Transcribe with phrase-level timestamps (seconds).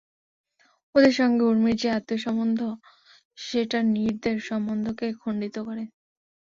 [0.95, 2.59] ওদের সঙ্গে ঊর্মির যে আত্মীয়সম্বন্ধ
[3.37, 5.83] সেটা নীরদের সম্বন্ধকে খণ্ডিত করে।